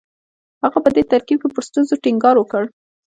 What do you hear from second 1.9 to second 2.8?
ټینګار وکړ